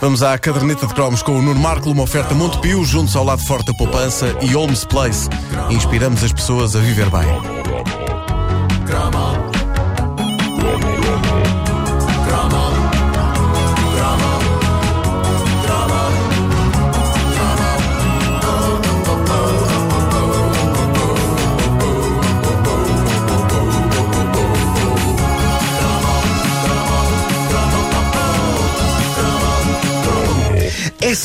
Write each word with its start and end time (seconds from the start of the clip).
Vamos 0.00 0.22
à 0.22 0.38
caderneta 0.38 0.86
de 0.86 0.94
cromos 0.94 1.22
com 1.22 1.32
o 1.32 1.42
Nuno 1.42 1.58
Marco, 1.58 1.90
uma 1.90 2.04
oferta 2.04 2.32
Montepio, 2.32 2.84
juntos 2.84 3.16
ao 3.16 3.24
lado 3.24 3.44
forte 3.44 3.66
da 3.66 3.74
poupança 3.74 4.36
e 4.40 4.52
Holmes 4.52 4.84
Place. 4.84 5.28
Inspiramos 5.70 6.22
as 6.22 6.32
pessoas 6.32 6.76
a 6.76 6.80
viver 6.80 7.10
bem. 7.10 7.57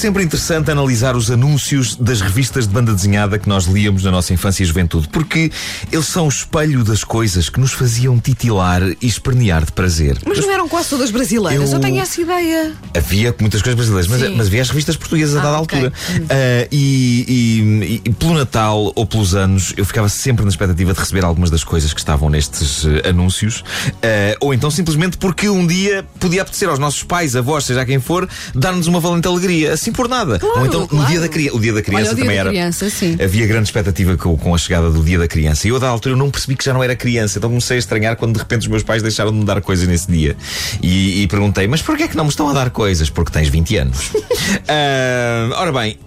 Sempre 0.03 0.21
interessante 0.21 0.69
analisar 0.69 1.15
os 1.15 1.31
anúncios 1.31 1.95
das 1.95 2.19
revistas 2.19 2.67
de 2.67 2.73
banda 2.73 2.93
desenhada 2.93 3.39
que 3.39 3.47
nós 3.47 3.63
líamos 3.67 4.03
na 4.03 4.11
nossa 4.11 4.33
infância 4.33 4.61
e 4.61 4.65
juventude, 4.65 5.07
porque 5.07 5.49
eles 5.89 6.05
são 6.07 6.25
o 6.25 6.27
espelho 6.27 6.83
das 6.83 7.05
coisas 7.05 7.47
que 7.47 7.57
nos 7.57 7.71
faziam 7.71 8.19
titilar 8.19 8.81
e 8.83 9.07
espernear 9.07 9.63
de 9.63 9.71
prazer. 9.71 10.17
Mas 10.27 10.39
não 10.39 10.51
eram 10.51 10.67
quase 10.67 10.89
todas 10.89 11.09
brasileiras, 11.09 11.69
eu, 11.71 11.77
Eu- 11.77 11.79
tenho 11.79 12.01
essa 12.01 12.19
ideia. 12.19 12.73
Havia 12.93 13.33
muitas 13.39 13.61
coisas 13.61 13.75
brasileiras, 13.75 14.07
mas, 14.11 14.35
mas 14.35 14.47
havia 14.47 14.61
as 14.61 14.67
revistas 14.69 14.97
portuguesas 14.97 15.37
a 15.37 15.39
Ah, 15.39 15.43
dada 15.43 15.61
ok. 15.61 15.79
altura. 15.79 15.93
Hum. 16.21 16.25
Ah, 16.29 16.67
e, 16.69 18.01
e- 18.03 18.09
e 18.09 18.13
pelo 18.13 18.33
Natal 18.33 18.91
ou 18.93 19.05
pelos 19.05 19.33
anos, 19.35 19.73
eu 19.77 19.85
ficava 19.85 20.09
sempre 20.09 20.43
na 20.43 20.49
expectativa 20.49 20.91
de 20.93 20.99
receber 20.99 21.23
algumas 21.23 21.49
das 21.49 21.63
coisas 21.63 21.93
que 21.93 21.99
estavam 22.01 22.29
nestes 22.29 22.83
eh, 22.85 23.07
anúncios. 23.07 23.63
Ah, 24.03 24.35
ou 24.41 24.53
então 24.53 24.69
simplesmente 24.69 25.17
porque 25.17 25.47
um 25.47 25.65
dia 25.65 26.05
podia 26.19 26.41
apetecer 26.41 26.67
aos 26.67 26.77
nossos 26.77 27.03
pais, 27.03 27.37
avós, 27.37 27.63
seja 27.63 27.85
quem 27.85 28.01
for, 28.01 28.27
dar-nos 28.53 28.87
uma 28.87 28.99
valente 28.99 29.29
alegria, 29.29 29.71
assim 29.71 29.92
por 29.93 30.09
nada. 30.09 30.39
Claro, 30.39 30.59
ou 30.59 30.65
então 30.65 30.81
no 30.81 30.87
claro. 30.87 31.07
dia 31.07 31.19
da, 31.21 31.29
cri- 31.29 31.51
o 31.51 31.59
dia 31.59 31.73
da 31.73 31.81
criança 31.81 32.09
Olha, 32.11 32.17
também 32.17 32.37
era. 32.37 32.49
criança. 32.49 32.87
Havia 33.23 33.47
grande 33.47 33.67
expectativa 33.67 34.17
com, 34.17 34.35
com 34.37 34.53
a 34.53 34.57
chegada 34.57 34.89
do 34.89 35.03
dia 35.03 35.17
da 35.19 35.27
criança. 35.27 35.67
E 35.67 35.71
eu, 35.71 35.79
da 35.79 35.87
altura, 35.87 36.13
eu 36.13 36.17
não 36.17 36.29
percebi 36.29 36.55
que 36.55 36.65
já 36.65 36.73
não 36.73 36.83
era 36.83 36.95
criança. 36.95 37.37
Então 37.37 37.49
comecei 37.49 37.77
a 37.77 37.79
estranhar 37.79 38.15
quando 38.15 38.33
de 38.33 38.39
repente 38.39 38.61
os 38.61 38.67
meus 38.67 38.83
pais 38.83 39.01
deixaram 39.01 39.31
de 39.31 39.37
me 39.37 39.45
dar 39.45 39.61
coisas 39.61 39.87
nesse 39.87 40.11
dia. 40.11 40.35
E, 40.81 41.21
e 41.23 41.27
perguntei, 41.27 41.67
mas 41.67 41.81
porquê 41.81 42.03
é 42.03 42.07
que 42.07 42.17
não 42.17 42.25
me 42.25 42.29
estão 42.29 42.49
a 42.49 42.53
dar 42.53 42.69
coisas? 42.69 43.09
Porque 43.09 43.31
tens 43.31 43.47
20 43.49 43.77
anos. 43.77 44.11
Ah, 44.67 45.49
ora 45.61 45.71
bem. 45.71 45.97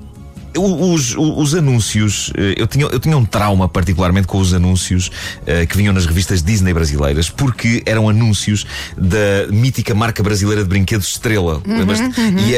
Os, 0.56 1.14
o- 1.14 1.38
os 1.40 1.54
anúncios, 1.54 2.32
eh, 2.36 2.54
eu 2.56 2.66
tinha, 2.66 2.86
eu 2.86 2.98
tinha 2.98 3.16
um 3.16 3.24
trauma 3.24 3.68
particularmente 3.68 4.26
com 4.26 4.38
os 4.38 4.52
anúncios 4.54 5.10
eh, 5.46 5.66
que 5.66 5.76
vinham 5.76 5.92
nas 5.92 6.06
revistas 6.06 6.42
Disney 6.42 6.72
brasileiras, 6.72 7.28
porque 7.30 7.82
eram 7.86 8.08
anúncios 8.08 8.66
da 8.96 9.46
mítica 9.50 9.94
marca 9.94 10.22
brasileira 10.22 10.62
de 10.62 10.68
brinquedos 10.68 11.08
Estrela. 11.08 11.60
lembras-te? 11.66 12.06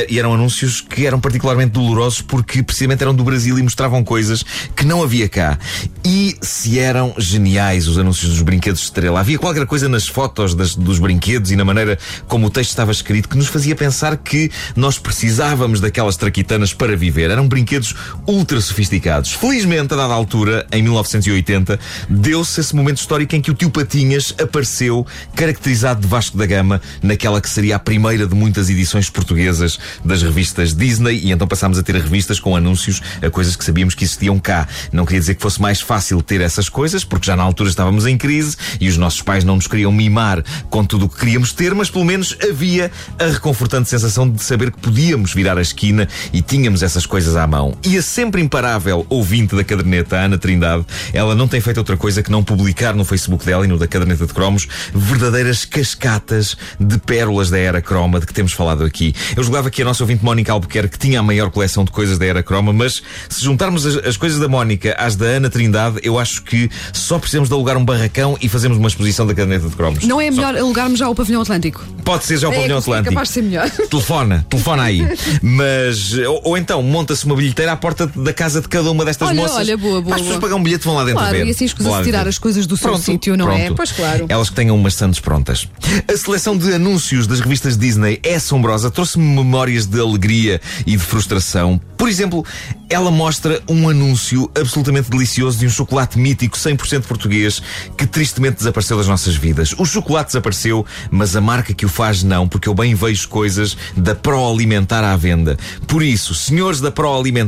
E, 0.08 0.14
e 0.14 0.18
eram 0.18 0.34
anúncios 0.34 0.80
que 0.80 1.06
eram 1.06 1.20
particularmente 1.20 1.72
dolorosos 1.72 2.20
porque 2.22 2.62
precisamente 2.62 3.02
eram 3.02 3.14
do 3.14 3.24
Brasil 3.24 3.58
e 3.58 3.62
mostravam 3.62 4.02
coisas 4.04 4.44
que 4.76 4.84
não 4.84 5.02
havia 5.02 5.28
cá. 5.28 5.58
E 6.04 6.36
se 6.40 6.78
eram 6.78 7.14
geniais 7.18 7.86
os 7.88 7.98
anúncios 7.98 8.30
dos 8.32 8.42
brinquedos 8.42 8.82
Estrela. 8.82 9.20
Havia 9.20 9.38
qualquer 9.38 9.66
coisa 9.66 9.88
nas 9.88 10.06
fotos 10.06 10.54
das- 10.54 10.74
dos 10.74 10.98
brinquedos 10.98 11.50
e 11.50 11.56
na 11.56 11.64
maneira 11.64 11.98
como 12.26 12.46
o 12.46 12.50
texto 12.50 12.70
estava 12.70 12.92
escrito 12.92 13.28
que 13.28 13.36
nos 13.36 13.48
fazia 13.48 13.74
pensar 13.74 14.16
que 14.16 14.50
nós 14.76 14.98
precisávamos 14.98 15.80
daquelas 15.80 16.16
traquitanas 16.16 16.72
para 16.72 16.96
viver. 16.96 17.30
Eram 17.30 17.46
brinquedos 17.48 17.87
ultra 18.26 18.60
sofisticados. 18.60 19.32
Felizmente, 19.32 19.94
a 19.94 19.96
dada 19.96 20.14
altura, 20.14 20.66
em 20.72 20.82
1980, 20.82 21.78
deu-se 22.08 22.60
esse 22.60 22.74
momento 22.74 22.98
histórico 22.98 23.34
em 23.34 23.40
que 23.40 23.50
o 23.50 23.54
tio 23.54 23.70
Patinhas 23.70 24.34
apareceu 24.40 25.06
caracterizado 25.34 26.00
de 26.00 26.06
Vasco 26.06 26.36
da 26.36 26.46
Gama 26.46 26.80
naquela 27.02 27.40
que 27.40 27.48
seria 27.48 27.76
a 27.76 27.78
primeira 27.78 28.26
de 28.26 28.34
muitas 28.34 28.70
edições 28.70 29.10
portuguesas 29.10 29.78
das 30.04 30.22
revistas 30.22 30.74
Disney 30.74 31.20
e 31.24 31.32
então 31.32 31.46
passámos 31.46 31.78
a 31.78 31.82
ter 31.82 31.94
revistas 31.94 32.40
com 32.40 32.56
anúncios 32.56 33.00
a 33.22 33.30
coisas 33.30 33.56
que 33.56 33.64
sabíamos 33.64 33.94
que 33.94 34.04
existiam 34.04 34.38
cá. 34.38 34.66
Não 34.92 35.04
queria 35.04 35.20
dizer 35.20 35.34
que 35.34 35.42
fosse 35.42 35.60
mais 35.60 35.80
fácil 35.80 36.22
ter 36.22 36.40
essas 36.40 36.68
coisas, 36.68 37.04
porque 37.04 37.26
já 37.26 37.36
na 37.36 37.42
altura 37.42 37.70
estávamos 37.70 38.06
em 38.06 38.16
crise 38.16 38.56
e 38.80 38.88
os 38.88 38.96
nossos 38.96 39.22
pais 39.22 39.44
não 39.44 39.56
nos 39.56 39.66
queriam 39.66 39.92
mimar 39.92 40.42
com 40.70 40.84
tudo 40.84 41.06
o 41.06 41.08
que 41.08 41.18
queríamos 41.18 41.52
ter, 41.52 41.74
mas 41.74 41.90
pelo 41.90 42.04
menos 42.04 42.36
havia 42.42 42.90
a 43.18 43.26
reconfortante 43.26 43.88
sensação 43.88 44.28
de 44.28 44.42
saber 44.42 44.70
que 44.70 44.78
podíamos 44.78 45.34
virar 45.34 45.58
a 45.58 45.62
esquina 45.62 46.08
e 46.32 46.42
tínhamos 46.42 46.82
essas 46.82 47.06
coisas 47.06 47.36
à 47.36 47.46
mão. 47.46 47.67
E 47.84 47.96
a 47.96 48.02
sempre 48.02 48.40
imparável 48.42 49.06
ouvinte 49.08 49.54
da 49.56 49.64
caderneta, 49.64 50.16
Ana 50.16 50.38
Trindade, 50.38 50.84
ela 51.12 51.34
não 51.34 51.48
tem 51.48 51.60
feito 51.60 51.78
outra 51.78 51.96
coisa 51.96 52.22
que 52.22 52.30
não 52.30 52.42
publicar 52.44 52.94
no 52.94 53.04
Facebook 53.04 53.44
dela 53.44 53.64
e 53.64 53.68
no 53.68 53.78
da 53.78 53.86
caderneta 53.86 54.26
de 54.26 54.32
cromos 54.34 54.66
verdadeiras 54.94 55.64
cascatas 55.64 56.56
de 56.78 56.98
pérolas 56.98 57.50
da 57.50 57.58
era 57.58 57.80
croma 57.80 58.20
de 58.20 58.26
que 58.26 58.34
temos 58.34 58.52
falado 58.52 58.84
aqui. 58.84 59.14
Eu 59.36 59.42
julgava 59.42 59.70
que 59.70 59.82
a 59.82 59.84
nossa 59.84 60.02
ouvinte 60.02 60.24
Mónica 60.24 60.52
Albuquerque 60.52 60.98
tinha 60.98 61.20
a 61.20 61.22
maior 61.22 61.50
coleção 61.50 61.84
de 61.84 61.90
coisas 61.90 62.18
da 62.18 62.26
era 62.26 62.42
croma, 62.42 62.72
mas 62.72 63.02
se 63.28 63.42
juntarmos 63.42 63.86
as, 63.86 63.96
as 64.06 64.16
coisas 64.16 64.38
da 64.38 64.48
Mónica 64.48 64.94
às 64.98 65.16
da 65.16 65.26
Ana 65.26 65.50
Trindade, 65.50 65.98
eu 66.02 66.18
acho 66.18 66.42
que 66.42 66.70
só 66.92 67.18
precisamos 67.18 67.48
de 67.48 67.54
alugar 67.54 67.76
um 67.76 67.84
barracão 67.84 68.36
e 68.40 68.48
fazermos 68.48 68.78
uma 68.78 68.88
exposição 68.88 69.26
da 69.26 69.34
caderneta 69.34 69.68
de 69.68 69.74
cromos. 69.76 70.04
Não 70.04 70.20
é 70.20 70.26
Só- 70.30 70.36
melhor 70.36 70.56
alugarmos 70.56 70.98
já 70.98 71.08
o 71.08 71.14
pavilhão 71.14 71.42
Atlântico? 71.42 71.84
Pode 72.04 72.24
ser 72.24 72.36
já 72.38 72.48
o 72.48 72.52
É, 72.52 72.56
pavilhão 72.56 72.76
é 72.76 72.80
Atlântico. 72.80 73.10
capaz 73.14 73.28
de 73.28 73.34
ser 73.34 73.42
melhor. 73.42 73.70
Telefona, 73.70 74.46
telefona 74.48 74.82
aí. 74.82 75.06
Mas, 75.42 76.12
ou, 76.18 76.40
ou 76.44 76.58
então, 76.58 76.82
monta-se 76.82 77.24
uma 77.24 77.34
bilheteira 77.58 77.72
à 77.72 77.76
porta 77.76 78.06
da 78.06 78.32
casa 78.32 78.60
de 78.60 78.68
cada 78.68 78.90
uma 78.90 79.04
destas 79.04 79.28
Olha, 79.28 79.42
moças. 79.42 79.56
olha, 79.56 79.76
boa, 79.76 80.00
boa, 80.00 80.14
As 80.16 80.22
pessoas 80.22 80.40
pagam 80.40 80.58
um 80.58 80.62
bilhete 80.62 80.84
e 80.84 80.86
vão 80.86 80.94
lá 80.94 81.04
dentro 81.04 81.18
Claro, 81.18 81.36
ver. 81.36 81.46
e 81.46 81.50
assim 81.50 81.64
escusa-se 81.64 81.90
Vão 81.90 81.98
lá 81.98 82.04
tirar 82.04 82.28
as 82.28 82.38
coisas 82.38 82.66
do 82.66 82.76
seu 82.76 82.90
Pronto, 82.90 83.02
sítio, 83.04 83.36
não 83.36 83.50
é? 83.50 83.64
pronto. 83.66 83.76
Pois 83.76 83.92
claro. 83.92 84.26
Elas 84.28 84.48
que 84.48 84.54
tenham 84.56 84.76
umas 84.76 84.94
sandes 84.94 85.18
prontas. 85.20 85.68
A 86.12 86.16
seleção 86.16 86.56
de 86.56 86.72
anúncios 86.72 87.26
das 87.26 87.40
revistas 87.40 87.76
Disney 87.76 88.20
é 88.22 88.36
assombrosa. 88.36 88.90
Trouxe-me 88.90 89.24
memórias 89.24 89.86
de 89.86 90.00
alegria 90.00 90.60
e 90.86 90.92
de 90.92 90.98
frustração. 91.02 91.80
Por 91.96 92.08
exemplo, 92.08 92.44
ela 92.88 93.10
mostra 93.10 93.60
um 93.68 93.88
anúncio 93.88 94.48
absolutamente 94.58 95.10
delicioso 95.10 95.58
de 95.58 95.66
um 95.66 95.70
chocolate 95.70 96.16
mítico 96.16 96.56
100% 96.56 97.02
português 97.02 97.60
que 97.96 98.06
tristemente 98.06 98.58
desapareceu 98.58 98.96
das 98.96 99.08
nossas 99.08 99.34
vidas. 99.34 99.74
O 99.76 99.84
chocolate 99.84 100.28
desapareceu, 100.28 100.86
mas 101.10 101.34
a 101.34 101.40
marca 101.40 101.74
que 101.74 101.84
o 101.84 101.88
faz 101.88 102.22
não, 102.22 102.46
porque 102.46 102.68
eu 102.68 102.74
bem 102.74 102.94
vejo 102.94 103.28
coisas 103.28 103.76
da 103.96 104.14
Proalimentar 104.14 105.02
à 105.02 105.16
venda. 105.16 105.58
Por 105.88 106.02
isso, 106.02 106.34
senhores 106.34 106.80
da 106.80 106.90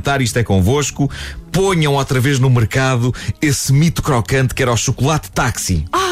Proalimentar, 0.00 0.22
isto 0.22 0.38
é 0.38 0.42
convosco, 0.42 1.10
ponham 1.52 1.94
outra 1.94 2.18
vez 2.18 2.38
no 2.38 2.48
mercado 2.48 3.14
esse 3.40 3.72
mito 3.72 4.02
crocante 4.02 4.54
que 4.54 4.62
era 4.62 4.72
o 4.72 4.76
chocolate 4.76 5.30
táxi. 5.30 5.84
Ah, 5.92 6.09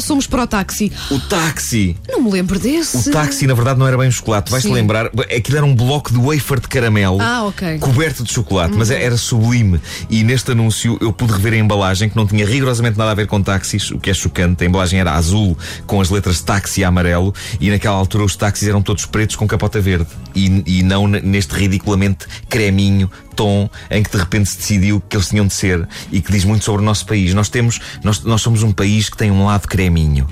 somos 0.00 0.26
para 0.26 0.42
o 0.42 0.46
táxi. 0.46 0.92
O 1.10 1.18
táxi! 1.20 1.96
Não 2.08 2.22
me 2.22 2.30
lembro 2.30 2.58
desse. 2.58 3.08
O 3.08 3.12
táxi, 3.12 3.46
na 3.46 3.54
verdade, 3.54 3.78
não 3.78 3.86
era 3.86 3.96
bem 3.96 4.08
um 4.08 4.10
chocolate. 4.12 4.50
Vais-te 4.50 4.68
Sim. 4.68 4.74
lembrar, 4.74 5.06
aquilo 5.06 5.56
era 5.56 5.66
um 5.66 5.74
bloco 5.74 6.12
de 6.12 6.18
wafer 6.18 6.60
de 6.60 6.68
caramelo 6.68 7.20
Ah, 7.20 7.44
ok. 7.44 7.78
coberto 7.78 8.22
de 8.24 8.32
chocolate, 8.32 8.74
mas 8.76 8.90
Uhum. 8.90 8.96
era 8.96 9.16
sublime. 9.16 9.80
E 10.10 10.22
neste 10.24 10.52
anúncio 10.52 10.98
eu 11.00 11.12
pude 11.12 11.32
rever 11.32 11.52
a 11.54 11.56
embalagem, 11.56 12.08
que 12.08 12.16
não 12.16 12.26
tinha 12.26 12.46
rigorosamente 12.46 12.98
nada 12.98 13.10
a 13.10 13.14
ver 13.14 13.26
com 13.26 13.42
táxis, 13.42 13.90
o 13.90 13.98
que 13.98 14.10
é 14.10 14.14
chocante. 14.14 14.64
A 14.64 14.66
embalagem 14.66 14.98
era 15.00 15.12
azul, 15.12 15.56
com 15.86 16.00
as 16.00 16.10
letras 16.10 16.40
táxi 16.40 16.84
amarelo, 16.84 17.34
e 17.60 17.70
naquela 17.70 17.96
altura 17.96 18.24
os 18.24 18.36
táxis 18.36 18.68
eram 18.68 18.82
todos 18.82 19.04
pretos 19.06 19.36
com 19.36 19.46
capota 19.46 19.80
verde. 19.80 20.06
E, 20.34 20.62
e 20.66 20.82
não 20.82 21.06
n- 21.08 21.20
neste 21.20 21.54
ridiculamente 21.54 22.26
creminho 22.48 23.10
tom 23.36 23.70
em 23.90 24.02
que 24.02 24.10
de 24.10 24.16
repente 24.16 24.48
se 24.48 24.56
decidiu 24.56 25.00
que 25.08 25.16
eles 25.16 25.28
tinham 25.28 25.46
de 25.46 25.54
ser 25.54 25.86
e 26.10 26.20
que 26.20 26.32
diz 26.32 26.44
muito 26.44 26.64
sobre 26.64 26.82
o 26.82 26.84
nosso 26.84 27.06
país. 27.06 27.34
Nós 27.34 27.48
temos, 27.48 27.78
nós, 28.02 28.22
nós 28.22 28.42
somos 28.42 28.62
um 28.62 28.72
país 28.72 29.08
que 29.08 29.16
tem 29.16 29.30
um 29.30 29.44
lado 29.44 29.68
creminho 29.68 30.26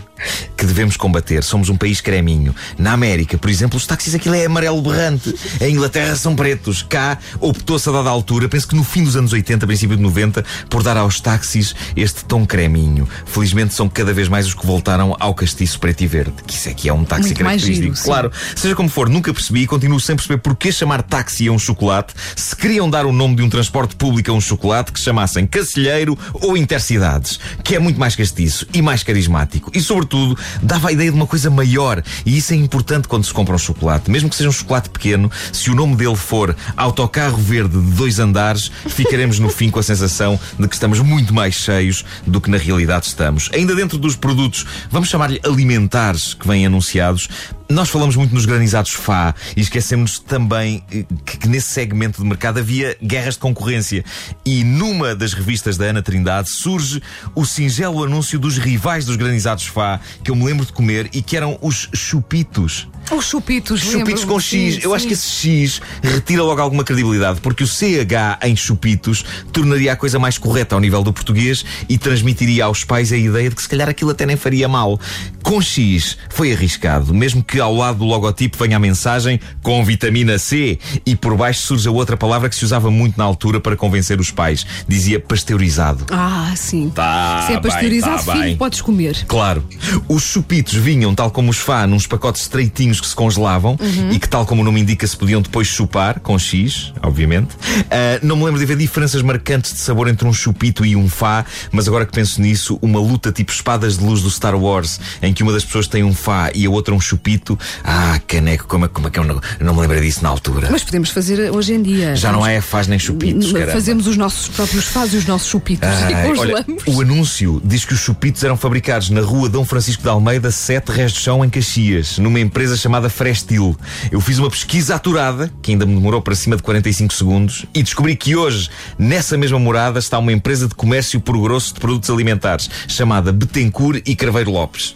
que 0.56 0.66
devemos 0.66 0.96
combater. 0.96 1.42
Somos 1.42 1.68
um 1.68 1.76
país 1.76 2.00
creminho. 2.00 2.54
Na 2.78 2.92
América, 2.92 3.36
por 3.38 3.50
exemplo, 3.50 3.76
os 3.76 3.86
táxis 3.86 4.14
aquilo 4.14 4.34
é 4.34 4.46
amarelo 4.46 4.80
berrante. 4.80 5.34
Em 5.60 5.72
Inglaterra 5.72 6.16
são 6.16 6.34
pretos. 6.34 6.82
Cá 6.82 7.18
optou-se 7.40 7.88
a 7.88 7.92
dada 7.92 8.10
altura, 8.10 8.48
penso 8.48 8.68
que 8.68 8.76
no 8.76 8.84
fim 8.84 9.04
dos 9.04 9.16
anos 9.16 9.32
80, 9.32 9.66
princípio 9.66 9.96
de 9.96 10.02
90, 10.02 10.44
por 10.68 10.82
dar 10.82 10.96
aos 10.96 11.20
táxis 11.20 11.74
este 11.96 12.24
tom 12.24 12.46
creminho. 12.46 13.08
Felizmente 13.26 13.74
são 13.74 13.88
cada 13.88 14.12
vez 14.12 14.28
mais 14.28 14.46
os 14.46 14.54
que 14.54 14.66
voltaram 14.66 15.16
ao 15.18 15.34
castiço 15.34 15.78
preto 15.78 16.02
e 16.02 16.06
verde. 16.06 16.34
Que 16.46 16.54
isso 16.54 16.68
aqui 16.68 16.88
é 16.88 16.92
um 16.92 17.04
táxi 17.04 17.28
Muito 17.28 17.38
característico. 17.38 17.94
giro, 17.94 18.04
claro. 18.04 18.32
Seja 18.56 18.74
como 18.74 18.88
for, 18.88 19.08
nunca 19.08 19.32
percebi 19.32 19.62
e 19.62 19.66
continuo 19.66 20.00
sem 20.00 20.16
perceber 20.16 20.38
porquê 20.38 20.72
chamar 20.72 21.02
táxi 21.02 21.48
a 21.48 21.52
um 21.52 21.58
chocolate 21.58 22.14
se 22.36 22.54
queriam 22.56 22.88
dar 22.88 23.06
o 23.06 23.12
nome 23.12 23.36
de 23.36 23.42
um 23.42 23.48
transporte 23.48 23.96
público 23.96 24.30
a 24.30 24.34
um 24.34 24.40
chocolate 24.40 24.92
que 24.92 25.00
chamassem 25.00 25.46
Cacilheiro 25.46 26.18
ou 26.32 26.56
Intercidades, 26.56 27.38
que 27.62 27.74
é 27.74 27.78
muito 27.78 27.98
mais 27.98 28.16
castiço 28.16 28.66
e 28.72 28.80
mais 28.80 29.02
carismático 29.02 29.70
e, 29.74 29.80
sobretudo, 29.80 30.13
dava 30.62 30.88
a 30.88 30.92
ideia 30.92 31.10
de 31.10 31.16
uma 31.16 31.26
coisa 31.26 31.50
maior. 31.50 32.02
E 32.24 32.36
isso 32.36 32.52
é 32.52 32.56
importante 32.56 33.08
quando 33.08 33.24
se 33.24 33.32
compra 33.32 33.54
um 33.54 33.58
chocolate. 33.58 34.10
Mesmo 34.10 34.28
que 34.28 34.36
seja 34.36 34.48
um 34.48 34.52
chocolate 34.52 34.88
pequeno, 34.88 35.30
se 35.52 35.70
o 35.70 35.74
nome 35.74 35.96
dele 35.96 36.16
for 36.16 36.56
Autocarro 36.76 37.36
Verde 37.36 37.80
de 37.80 37.92
dois 37.92 38.18
andares, 38.18 38.70
ficaremos 38.86 39.38
no 39.38 39.48
fim 39.48 39.70
com 39.70 39.78
a 39.78 39.82
sensação 39.82 40.38
de 40.58 40.68
que 40.68 40.74
estamos 40.74 41.00
muito 41.00 41.34
mais 41.34 41.54
cheios 41.54 42.04
do 42.26 42.40
que 42.40 42.50
na 42.50 42.56
realidade 42.56 43.06
estamos. 43.06 43.50
Ainda 43.52 43.74
dentro 43.74 43.98
dos 43.98 44.16
produtos, 44.16 44.66
vamos 44.90 45.08
chamar-lhe 45.08 45.40
alimentares 45.44 46.34
que 46.34 46.46
vêm 46.46 46.66
anunciados, 46.66 47.28
nós 47.68 47.88
falamos 47.88 48.14
muito 48.14 48.34
nos 48.34 48.44
granizados 48.44 48.92
Fá 48.92 49.34
e 49.56 49.60
esquecemos 49.60 50.18
também 50.18 50.84
eh, 50.92 51.04
que, 51.24 51.38
que 51.38 51.48
nesse 51.48 51.68
segmento 51.68 52.22
de 52.22 52.28
mercado 52.28 52.58
havia 52.58 52.96
guerras 53.02 53.34
de 53.34 53.40
concorrência. 53.40 54.04
E 54.44 54.62
numa 54.62 55.14
das 55.14 55.32
revistas 55.32 55.76
da 55.76 55.86
Ana 55.86 56.02
Trindade 56.02 56.50
surge 56.50 57.02
o 57.34 57.44
singelo 57.44 58.04
anúncio 58.04 58.38
dos 58.38 58.58
rivais 58.58 59.06
dos 59.06 59.16
granizados 59.16 59.66
Fá, 59.66 59.98
que 60.22 60.30
eu 60.30 60.36
me 60.36 60.44
lembro 60.44 60.66
de 60.66 60.72
comer 60.72 61.08
e 61.12 61.22
que 61.22 61.36
eram 61.36 61.58
os 61.62 61.88
chupitos. 61.94 62.86
Os 63.12 63.26
chupitos, 63.26 63.80
Chupitos 63.80 64.24
com 64.24 64.40
X. 64.40 64.74
Sim, 64.74 64.80
Eu 64.82 64.94
acho 64.94 65.02
sim. 65.02 65.08
que 65.08 65.14
esse 65.14 65.28
X 65.28 65.80
retira 66.02 66.42
logo 66.42 66.60
alguma 66.60 66.82
credibilidade, 66.84 67.40
porque 67.40 67.62
o 67.62 67.66
CH 67.66 68.38
em 68.42 68.56
chupitos 68.56 69.24
tornaria 69.52 69.92
a 69.92 69.96
coisa 69.96 70.18
mais 70.18 70.38
correta 70.38 70.74
ao 70.74 70.80
nível 70.80 71.02
do 71.02 71.12
português 71.12 71.64
e 71.88 71.96
transmitiria 71.98 72.64
aos 72.64 72.82
pais 72.84 73.12
a 73.12 73.16
ideia 73.16 73.48
de 73.50 73.56
que 73.56 73.62
se 73.62 73.68
calhar 73.68 73.88
aquilo 73.88 74.10
até 74.10 74.24
nem 74.26 74.36
faria 74.36 74.68
mal. 74.68 74.98
Com 75.42 75.60
X 75.60 76.16
foi 76.30 76.52
arriscado, 76.52 77.12
mesmo 77.14 77.42
que 77.44 77.60
ao 77.60 77.74
lado 77.74 77.98
do 77.98 78.04
logotipo 78.04 78.56
venha 78.58 78.76
a 78.76 78.80
mensagem 78.80 79.38
com 79.62 79.84
vitamina 79.84 80.38
C 80.38 80.78
e 81.04 81.14
por 81.14 81.36
baixo 81.36 81.60
surge 81.60 81.86
a 81.86 81.90
outra 81.92 82.16
palavra 82.16 82.48
que 82.48 82.56
se 82.56 82.64
usava 82.64 82.90
muito 82.90 83.18
na 83.18 83.24
altura 83.24 83.60
para 83.60 83.76
convencer 83.76 84.18
os 84.18 84.30
pais. 84.30 84.66
Dizia 84.88 85.20
pasteurizado. 85.20 86.06
Ah, 86.10 86.52
sim. 86.56 86.90
Tá 86.94 87.42
Se 87.46 87.52
é 87.52 87.60
bem, 87.60 87.70
pasteurizado, 87.70 88.24
tá 88.24 88.32
filho, 88.32 88.44
bem. 88.44 88.56
podes 88.56 88.80
comer. 88.80 89.24
Claro. 89.26 89.64
Os 90.08 90.22
chupitos 90.22 90.74
vinham, 90.74 91.14
tal 91.14 91.30
como 91.30 91.50
os 91.50 91.58
fá, 91.58 91.86
nos 91.86 92.06
pacotes 92.06 92.42
estreitinhos 92.42 92.93
que 93.00 93.06
se 93.06 93.14
congelavam 93.14 93.76
e 94.10 94.18
que, 94.18 94.28
tal 94.28 94.46
como 94.46 94.62
o 94.62 94.64
nome 94.64 94.80
indica, 94.80 95.06
se 95.06 95.16
podiam 95.16 95.40
depois 95.40 95.66
chupar, 95.66 96.20
com 96.20 96.38
X, 96.38 96.92
obviamente. 97.02 97.56
Ah, 97.90 98.18
não 98.22 98.36
me 98.36 98.44
lembro 98.44 98.58
de 98.58 98.64
haver 98.64 98.76
diferenças 98.76 99.22
marcantes 99.22 99.72
de 99.72 99.78
sabor 99.78 100.08
entre 100.08 100.26
um 100.26 100.32
chupito 100.32 100.84
e 100.84 100.96
um 100.96 101.08
fá, 101.08 101.44
mas 101.70 101.88
agora 101.88 102.06
que 102.06 102.12
penso 102.12 102.40
nisso, 102.40 102.78
uma 102.82 102.98
luta 102.98 103.32
tipo 103.32 103.52
espadas 103.52 103.98
de 103.98 104.04
luz 104.04 104.22
do 104.22 104.30
Star 104.30 104.56
Wars, 104.56 105.00
em 105.22 105.32
que 105.32 105.42
uma 105.42 105.52
das 105.52 105.64
pessoas 105.64 105.86
tem 105.86 106.02
um 106.02 106.14
fá 106.14 106.50
e 106.54 106.66
a 106.66 106.70
outra 106.70 106.94
um 106.94 107.00
chupito. 107.00 107.58
Ah, 107.82 108.20
caneco, 108.26 108.66
como 108.66 108.84
é, 108.84 108.88
como 108.88 109.08
é 109.08 109.10
que 109.10 109.18
eu 109.18 109.24
não, 109.24 109.40
não 109.60 109.74
me 109.74 109.80
lembrei 109.80 110.00
disso 110.00 110.22
na 110.22 110.28
altura. 110.28 110.68
Mas 110.70 110.82
podemos 110.84 111.10
fazer 111.10 111.50
hoje 111.50 111.74
em 111.74 111.82
dia. 111.82 112.16
Já 112.16 112.32
não 112.32 112.46
é 112.46 112.60
fás 112.60 112.86
nem 112.86 112.98
chupitos, 112.98 113.52
caramba. 113.52 113.72
Fazemos 113.72 114.06
os 114.06 114.16
nossos 114.16 114.48
próprios 114.48 114.86
fazes, 114.86 115.14
os 115.22 115.26
nossos 115.26 115.48
chupitos 115.48 115.88
Ai, 115.88 116.12
e 116.12 116.14
olha, 116.14 116.36
congelamos. 116.36 116.82
o 116.86 117.00
anúncio 117.00 117.62
diz 117.64 117.84
que 117.84 117.94
os 117.94 118.00
chupitos 118.00 118.42
eram 118.44 118.56
fabricados 118.56 119.10
na 119.10 119.20
rua 119.20 119.48
Dom 119.48 119.64
Francisco 119.64 120.02
de 120.02 120.08
Almeida, 120.08 120.50
7 120.50 120.90
Resto 120.90 121.16
de 121.16 121.22
Chão, 121.22 121.44
em 121.44 121.50
Caxias, 121.50 122.18
numa 122.18 122.40
empresa 122.40 122.76
chamada 122.84 123.08
Frestil. 123.08 123.74
Eu 124.12 124.20
fiz 124.20 124.38
uma 124.38 124.50
pesquisa 124.50 124.96
aturada, 124.96 125.50
que 125.62 125.70
ainda 125.70 125.86
me 125.86 125.94
demorou 125.94 126.20
para 126.20 126.34
cima 126.34 126.54
de 126.54 126.62
45 126.62 127.14
segundos, 127.14 127.64
e 127.74 127.82
descobri 127.82 128.14
que 128.14 128.36
hoje, 128.36 128.68
nessa 128.98 129.38
mesma 129.38 129.58
morada, 129.58 129.98
está 129.98 130.18
uma 130.18 130.32
empresa 130.32 130.68
de 130.68 130.74
comércio 130.74 131.18
por 131.18 131.40
grosso 131.40 131.72
de 131.72 131.80
produtos 131.80 132.10
alimentares, 132.10 132.68
chamada 132.86 133.32
Betancourt 133.32 134.02
e 134.06 134.14
Craveiro 134.14 134.50
Lopes. 134.50 134.94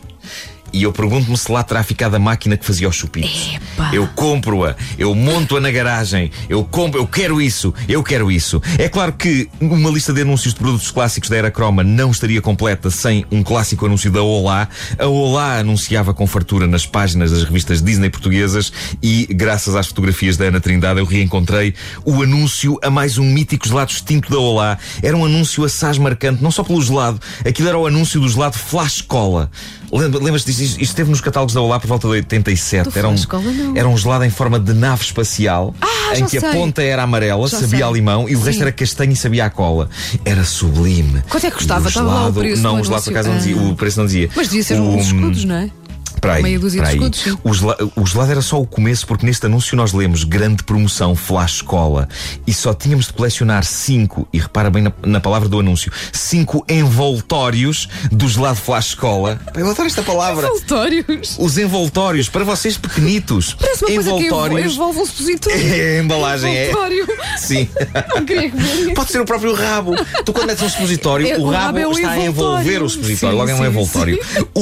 E 0.72 0.82
eu 0.82 0.92
pergunto-me 0.92 1.36
se 1.36 1.50
lá 1.50 1.62
terá 1.62 1.82
ficado 1.82 2.14
a 2.14 2.18
máquina 2.18 2.56
que 2.56 2.64
fazia 2.64 2.88
os 2.88 2.94
chupitos. 2.96 3.52
Epá. 3.54 3.90
Eu 3.94 4.06
compro-a, 4.08 4.76
eu 4.98 5.14
monto-a 5.14 5.60
na 5.60 5.70
garagem, 5.70 6.30
eu 6.48 6.62
compro, 6.64 7.00
eu 7.00 7.06
quero 7.06 7.40
isso, 7.40 7.72
eu 7.88 8.02
quero 8.02 8.30
isso. 8.30 8.60
É 8.78 8.88
claro 8.88 9.12
que 9.12 9.48
uma 9.60 9.90
lista 9.90 10.12
de 10.12 10.22
anúncios 10.22 10.52
de 10.54 10.60
produtos 10.60 10.90
clássicos 10.90 11.28
da 11.30 11.36
era 11.36 11.50
croma 11.50 11.82
não 11.82 12.10
estaria 12.10 12.40
completa 12.40 12.90
sem 12.90 13.24
um 13.30 13.42
clássico 13.42 13.86
anúncio 13.86 14.10
da 14.10 14.22
Olá. 14.22 14.68
A 14.98 15.06
Olá 15.06 15.58
anunciava 15.58 16.12
com 16.12 16.26
fartura 16.26 16.66
nas 16.66 16.84
páginas 16.86 17.30
das 17.30 17.42
revistas 17.44 17.80
Disney 17.82 18.10
portuguesas 18.10 18.72
e, 19.02 19.26
graças 19.30 19.74
às 19.74 19.86
fotografias 19.86 20.36
da 20.36 20.46
Ana 20.46 20.60
Trindade, 20.60 21.00
eu 21.00 21.06
reencontrei 21.06 21.74
o 22.04 22.22
anúncio 22.22 22.78
a 22.82 22.90
mais 22.90 23.16
um 23.18 23.24
mítico 23.24 23.66
gelado 23.66 23.90
extinto 23.90 24.30
da 24.30 24.38
Olá. 24.38 24.78
Era 25.02 25.16
um 25.16 25.24
anúncio 25.24 25.64
assaz 25.64 25.96
marcante, 25.98 26.42
não 26.42 26.50
só 26.50 26.62
pelo 26.62 26.80
gelado, 26.82 27.20
aquilo 27.46 27.68
era 27.68 27.78
o 27.78 27.86
anúncio 27.86 28.20
do 28.20 28.28
gelado 28.28 28.56
Flash 28.58 29.00
Cola. 29.00 29.50
Lembra- 29.90 30.20
Lembras-te 30.22 30.48
disso? 30.52 30.57
Isto 30.60 30.80
esteve 30.82 31.10
nos 31.10 31.20
catálogos 31.20 31.54
da 31.54 31.60
Olá 31.60 31.78
por 31.80 31.86
volta 31.88 32.06
de 32.08 32.14
87. 32.14 32.90
Do 32.90 32.98
Era 32.98 33.08
um, 33.08 33.10
Flash 33.12 33.26
Cola, 33.26 33.50
não. 33.52 33.76
era 33.76 33.88
um 33.88 33.96
gelado 33.96 34.24
em 34.24 34.30
forma 34.30 34.58
de 34.58 34.72
nave 34.74 35.02
espacial, 35.02 35.74
Ah, 35.80 36.16
em 36.18 36.24
que 36.26 36.36
a 36.38 36.40
sei. 36.40 36.50
ponta 36.52 36.82
era 36.82 37.02
amarela, 37.02 37.46
Já 37.48 37.58
sabia 37.60 37.78
sei. 37.78 37.82
a 37.82 37.90
limão 37.90 38.28
e 38.28 38.34
o 38.36 38.40
resto 38.40 38.58
Sim. 38.58 38.62
era 38.62 38.72
castanho 38.72 39.12
e 39.12 39.16
sabia 39.16 39.44
a 39.46 39.50
cola. 39.50 39.88
Era 40.24 40.44
sublime. 40.44 41.22
Quanto 41.28 41.46
é 41.46 41.50
que 41.50 41.56
custava? 41.56 41.88
Estava 41.88 42.08
lá 42.12 42.28
o 42.28 42.32
preço 42.32 42.62
Não, 42.62 42.80
o 42.80 42.84
gelado 42.84 43.02
por 43.04 43.10
acaso 43.10 43.28
não 43.30 43.36
dizia, 43.38 43.56
Ah. 43.56 43.62
o 43.64 43.74
preço 43.76 43.98
não 43.98 44.06
dizia. 44.06 44.30
Mas 44.34 44.48
devia 44.48 44.62
ser 44.64 44.80
O- 44.80 44.88
uns 44.96 45.06
escudos, 45.06 45.44
não 45.44 45.54
é? 45.56 45.70
Espera 46.18 46.34
aí, 46.34 46.42
Meia 46.42 46.58
dúzia 46.58 46.82
de 46.82 46.88
escudos, 46.90 47.20
sim. 47.20 47.38
O, 47.44 47.54
gela- 47.54 47.76
o 47.94 48.04
gelado 48.06 48.30
era 48.32 48.42
só 48.42 48.60
o 48.60 48.66
começo, 48.66 49.06
porque 49.06 49.24
neste 49.24 49.46
anúncio 49.46 49.76
nós 49.76 49.92
lemos 49.92 50.24
grande 50.24 50.64
promoção 50.64 51.14
Flash 51.14 51.62
Cola 51.62 52.08
e 52.46 52.52
só 52.52 52.74
tínhamos 52.74 53.06
de 53.06 53.12
colecionar 53.12 53.64
cinco, 53.64 54.26
e 54.32 54.38
repara 54.38 54.68
bem 54.68 54.82
na, 54.82 54.92
na 55.06 55.20
palavra 55.20 55.48
do 55.48 55.60
anúncio, 55.60 55.92
cinco 56.12 56.64
envoltórios 56.68 57.88
do 58.10 58.28
gelado 58.28 58.56
Flash 58.56 58.94
Cola. 58.94 59.40
Eu 59.54 59.70
adoro 59.70 59.86
esta 59.86 60.02
palavra. 60.02 60.46
Envoltórios. 60.48 61.36
Os 61.38 61.56
envoltórios, 61.56 62.28
para 62.28 62.44
vocês 62.44 62.76
pequenitos. 62.76 63.54
Parece 63.54 63.84
uma 63.84 63.94
coisa 63.94 64.10
que 64.14 64.26
envoltórios. 64.26 64.72
envolve 64.74 64.98
um 65.00 65.06
supositório. 65.06 65.58
É, 65.74 65.98
a 65.98 66.02
embalagem 66.02 66.56
é. 66.56 66.70
Envoltório. 66.70 67.06
Sim. 67.38 67.68
Não 68.14 68.24
queria 68.24 68.50
comer 68.50 68.74
isso. 68.80 68.94
Pode 68.94 69.12
ser 69.12 69.20
o 69.20 69.24
próprio 69.24 69.54
rabo. 69.54 69.94
Tu, 70.24 70.32
quando 70.32 70.46
metes 70.48 70.62
um 70.64 70.68
supositório, 70.68 71.26
É, 71.28 71.36
o 71.38 71.42
o 71.42 71.50
rabo, 71.50 71.64
rabo 71.64 71.78
é 71.78 71.86
o 71.86 71.92
está 71.92 72.10
a 72.10 72.18
envoltório. 72.18 72.60
envolver 72.60 72.82
o 72.84 72.88
supositório. 72.88 73.34
Sim, 73.36 73.38
Logo 73.38 73.50
é 73.50 73.54
um 73.54 73.58
sim, 73.58 73.64
envoltório. 73.66 74.20
O, 74.54 74.60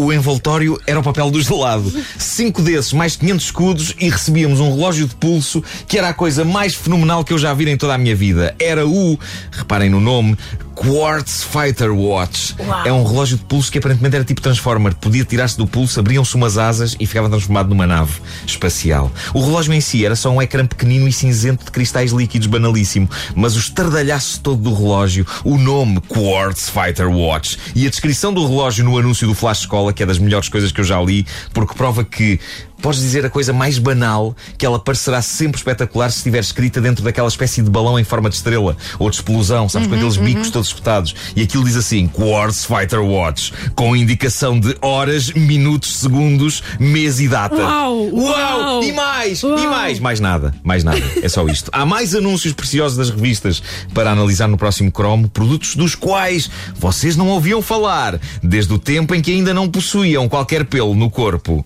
o, 0.00 0.04
o 0.06 0.12
envoltório 0.12 0.43
era 0.86 1.00
o 1.00 1.02
papel 1.02 1.30
do 1.30 1.40
gelado. 1.40 1.92
Cinco 2.18 2.62
desses, 2.62 2.92
mais 2.92 3.16
500 3.16 3.44
escudos, 3.44 3.94
e 3.98 4.08
recebíamos 4.08 4.60
um 4.60 4.74
relógio 4.74 5.06
de 5.06 5.14
pulso 5.14 5.62
que 5.88 5.98
era 5.98 6.10
a 6.10 6.14
coisa 6.14 6.44
mais 6.44 6.74
fenomenal 6.74 7.24
que 7.24 7.32
eu 7.32 7.38
já 7.38 7.52
vi 7.54 7.68
em 7.68 7.76
toda 7.76 7.94
a 7.94 7.98
minha 7.98 8.14
vida. 8.14 8.54
Era 8.58 8.86
o, 8.86 9.18
reparem 9.50 9.88
no 9.88 10.00
nome, 10.00 10.36
Quartz 10.74 11.42
Fighter 11.42 11.92
Watch. 11.92 12.54
Uau. 12.58 12.86
É 12.86 12.92
um 12.92 13.04
relógio 13.04 13.36
de 13.36 13.44
pulso 13.44 13.70
que 13.70 13.78
aparentemente 13.78 14.16
era 14.16 14.24
tipo 14.24 14.40
Transformer. 14.40 14.94
Podia 14.94 15.24
tirar-se 15.24 15.56
do 15.56 15.66
pulso, 15.66 16.00
abriam-se 16.00 16.34
umas 16.34 16.58
asas 16.58 16.96
e 16.98 17.06
ficava 17.06 17.28
transformado 17.28 17.68
numa 17.68 17.86
nave 17.86 18.20
espacial. 18.46 19.10
O 19.32 19.40
relógio 19.40 19.72
em 19.72 19.80
si 19.80 20.04
era 20.04 20.16
só 20.16 20.30
um 20.30 20.42
ecrã 20.42 20.66
pequenino 20.66 21.08
e 21.08 21.12
cinzento 21.12 21.64
de 21.64 21.70
cristais 21.70 22.12
líquidos 22.12 22.46
banalíssimo, 22.46 23.08
mas 23.34 23.56
o 23.56 23.58
estardalhaço 23.58 24.40
todo 24.40 24.62
do 24.62 24.74
relógio, 24.74 25.26
o 25.44 25.56
nome 25.56 26.00
Quartz 26.02 26.68
Fighter 26.68 27.08
Watch 27.08 27.58
e 27.74 27.86
a 27.86 27.90
descrição 27.90 28.32
do 28.32 28.46
relógio 28.46 28.84
no 28.84 28.98
anúncio 28.98 29.26
do 29.26 29.34
Flash 29.34 29.60
Escola, 29.60 29.92
que 29.92 30.02
é 30.02 30.06
das 30.06 30.18
melhores 30.18 30.48
coisas 30.48 30.72
que 30.72 30.80
eu 30.80 30.84
já 30.84 31.00
li, 31.00 31.26
porque 31.52 31.74
prova 31.74 32.04
que 32.04 32.40
Podes 32.84 33.00
dizer 33.00 33.24
a 33.24 33.30
coisa 33.30 33.50
mais 33.50 33.78
banal 33.78 34.36
que 34.58 34.66
ela 34.66 34.78
parecerá 34.78 35.22
sempre 35.22 35.56
espetacular 35.56 36.10
se 36.10 36.18
estiver 36.18 36.40
escrita 36.40 36.82
dentro 36.82 37.02
daquela 37.02 37.28
espécie 37.28 37.62
de 37.62 37.70
balão 37.70 37.98
em 37.98 38.04
forma 38.04 38.28
de 38.28 38.36
estrela 38.36 38.76
ou 38.98 39.08
de 39.08 39.16
explosão, 39.16 39.70
sabes, 39.70 39.88
com 39.88 39.94
aqueles 39.94 40.18
bicos 40.18 40.50
todos 40.50 40.68
espetados. 40.68 41.14
E 41.34 41.40
aquilo 41.40 41.64
diz 41.64 41.76
assim: 41.76 42.06
Quartz 42.06 42.66
Fighter 42.66 43.00
Watch, 43.02 43.54
com 43.74 43.96
indicação 43.96 44.60
de 44.60 44.76
horas, 44.82 45.32
minutos, 45.32 45.96
segundos, 45.96 46.62
mês 46.78 47.20
e 47.20 47.26
data. 47.26 47.56
Uau, 47.56 48.10
uau. 48.12 48.84
E 48.84 48.92
mais! 48.92 49.42
E 49.42 49.46
Uau. 49.46 49.70
mais! 49.70 49.98
Mais 49.98 50.20
nada, 50.20 50.54
mais 50.62 50.84
nada. 50.84 51.00
É 51.22 51.28
só 51.30 51.48
isto. 51.48 51.70
Há 51.72 51.86
mais 51.86 52.14
anúncios 52.14 52.52
preciosos 52.52 52.98
das 52.98 53.08
revistas 53.08 53.62
para 53.94 54.10
analisar 54.10 54.46
no 54.46 54.58
próximo 54.58 54.92
cromo, 54.92 55.26
produtos 55.30 55.74
dos 55.74 55.94
quais 55.94 56.50
vocês 56.78 57.16
não 57.16 57.28
ouviam 57.28 57.62
falar, 57.62 58.20
desde 58.42 58.74
o 58.74 58.78
tempo 58.78 59.14
em 59.14 59.22
que 59.22 59.32
ainda 59.32 59.54
não 59.54 59.70
possuíam 59.70 60.28
qualquer 60.28 60.66
pelo 60.66 60.94
no 60.94 61.08
corpo. 61.08 61.64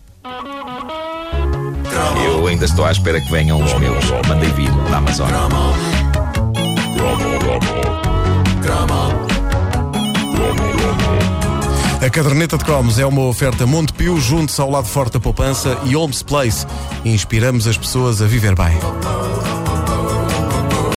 Eu 2.48 2.52
ainda 2.52 2.64
estou 2.64 2.86
à 2.86 2.90
espera 2.90 3.20
que 3.20 3.30
venham 3.30 3.62
os 3.62 3.74
meus. 3.74 4.10
Mandei 4.26 4.48
vir 4.52 4.70
da 4.90 4.96
Amazon. 4.96 5.28
A 12.00 12.08
caderneta 12.08 12.56
de 12.56 12.64
cromos 12.64 12.98
é 12.98 13.04
uma 13.04 13.20
oferta 13.26 13.66
Montepio, 13.66 14.18
junto 14.18 14.62
ao 14.62 14.70
lado 14.70 14.86
forte 14.86 15.12
da 15.12 15.20
poupança 15.20 15.76
e 15.84 15.94
Holmes 15.94 16.22
Place. 16.22 16.66
Inspiramos 17.04 17.66
as 17.66 17.76
pessoas 17.76 18.22
a 18.22 18.26
viver 18.26 18.54
bem. 18.54 18.78